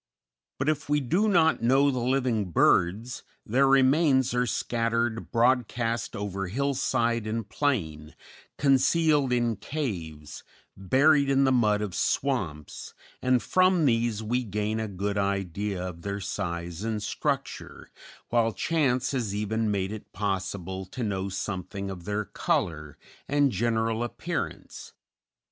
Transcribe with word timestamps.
But 0.57 0.67
if 0.67 0.89
we 0.89 0.99
do 0.99 1.27
not 1.27 1.61
know 1.61 1.91
the 1.91 1.99
living 1.99 2.49
birds, 2.49 3.21
their 3.45 3.67
remains 3.67 4.33
are 4.33 4.47
scattered 4.47 5.29
broadcast 5.31 6.15
over 6.15 6.47
hillside 6.47 7.27
and 7.27 7.47
plain, 7.47 8.15
concealed 8.57 9.31
in 9.31 9.57
caves, 9.57 10.43
buried 10.75 11.29
in 11.29 11.43
the 11.43 11.51
mud 11.51 11.83
of 11.83 11.93
swamps, 11.93 12.95
and 13.21 13.43
from 13.43 13.85
these 13.85 14.23
we 14.23 14.43
gain 14.43 14.79
a 14.79 14.87
good 14.87 15.19
idea 15.19 15.87
of 15.89 16.01
their 16.01 16.19
size 16.19 16.81
and 16.83 17.03
structure, 17.03 17.91
while 18.29 18.53
chance 18.53 19.11
has 19.11 19.35
even 19.35 19.69
made 19.69 19.91
it 19.91 20.11
possible 20.13 20.83
to 20.87 21.03
know 21.03 21.29
something 21.29 21.91
of 21.91 22.05
their 22.05 22.25
color 22.25 22.97
and 23.27 23.51
general 23.51 24.03
appearance. 24.03 24.93